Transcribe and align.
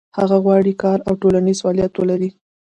هغه 0.17 0.37
غواړي 0.43 0.73
کار 0.83 0.97
او 1.07 1.13
ټولنیز 1.21 1.57
فعالیت 1.63 1.93
ولري. 1.97 2.29